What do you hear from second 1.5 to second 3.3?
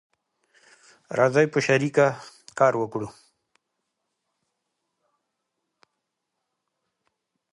په شریکه کار وکړو